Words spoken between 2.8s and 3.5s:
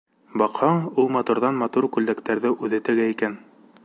тегә икән.